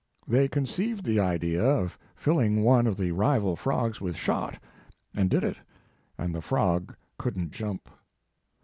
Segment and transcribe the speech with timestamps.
[0.27, 4.57] They conceived the idea of filling one of the rival frogs with shot,
[5.13, 5.57] and did it,
[6.17, 7.87] and the frog couldn t jump.